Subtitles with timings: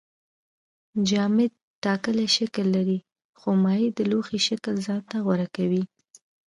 [1.09, 1.51] جامد
[1.83, 2.99] ټاکلی شکل لري
[3.39, 5.83] خو مایع د لوښي شکل ځان ته غوره کوي